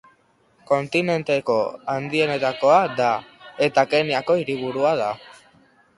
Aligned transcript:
Kontinenteko 0.69 1.57
handienetakoa 1.93 2.79
da, 3.03 3.11
eta 3.69 3.87
Kenyako 3.93 4.39
hiriburua 4.41 4.99
da. 5.03 5.15